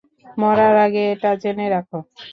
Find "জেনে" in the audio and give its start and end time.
1.43-1.65